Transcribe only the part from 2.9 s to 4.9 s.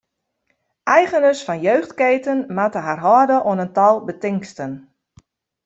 hâlde oan in tal betingsten.